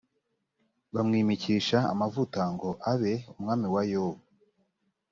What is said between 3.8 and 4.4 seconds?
yobu